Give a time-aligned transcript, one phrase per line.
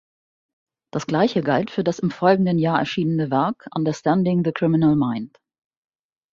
[0.91, 5.37] Das gleiche galt für das im folgenden Jahr erschienene Werk "Understanding the Criminal Mind".